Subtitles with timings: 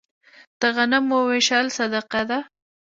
[0.59, 2.39] د غنمو ویشل صدقه ده.